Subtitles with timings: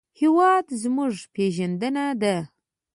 [0.19, 2.35] هېواد زموږ پېژندنه ده